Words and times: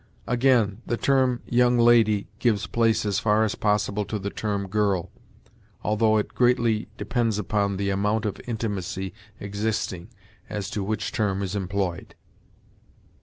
Again, 0.25 0.81
the 0.83 0.97
term 0.97 1.43
young 1.45 1.77
lady 1.77 2.25
gives 2.39 2.65
place 2.65 3.05
as 3.05 3.19
far 3.19 3.43
as 3.43 3.53
possible 3.53 4.03
to 4.05 4.17
the 4.17 4.31
term 4.31 4.65
girl, 4.67 5.11
although 5.83 6.17
it 6.17 6.29
greatly 6.33 6.87
depends 6.97 7.37
upon 7.37 7.77
the 7.77 7.91
amount 7.91 8.25
of 8.25 8.41
intimacy 8.47 9.13
existing 9.39 10.09
as 10.49 10.71
to 10.71 10.83
which 10.83 11.11
term 11.11 11.43
is 11.43 11.55
employed." 11.55 12.15